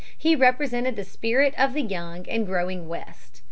[0.17, 3.39] He represented the spirit of the young and growing West.